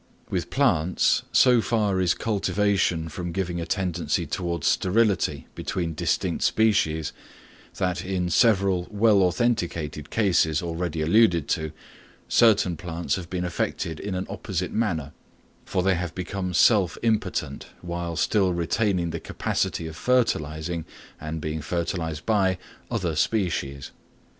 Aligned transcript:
With 0.31 0.49
plants, 0.49 1.21
so 1.31 1.61
far 1.61 2.01
is 2.01 2.15
cultivation 2.15 3.07
from 3.07 3.31
giving 3.31 3.61
a 3.61 3.67
tendency 3.67 4.25
towards 4.25 4.65
sterility 4.65 5.45
between 5.53 5.93
distinct 5.93 6.43
species, 6.43 7.13
that 7.77 8.03
in 8.03 8.31
several 8.31 8.87
well 8.89 9.21
authenticated 9.21 10.09
cases 10.09 10.59
already 10.63 11.03
alluded 11.03 11.47
to, 11.49 11.71
certain 12.27 12.77
plants 12.77 13.13
have 13.15 13.29
been 13.29 13.45
affected 13.45 13.99
in 13.99 14.15
an 14.15 14.25
opposite 14.27 14.71
manner, 14.73 15.11
for 15.65 15.83
they 15.83 15.93
have 15.93 16.15
become 16.15 16.55
self 16.55 16.97
impotent, 17.03 17.67
while 17.83 18.15
still 18.15 18.53
retaining 18.55 19.11
the 19.11 19.19
capacity 19.19 19.85
of 19.85 19.95
fertilising, 19.95 20.83
and 21.19 21.39
being 21.39 21.61
fertilised 21.61 22.25
by, 22.25 22.57
other 22.89 23.15
species. 23.15 23.91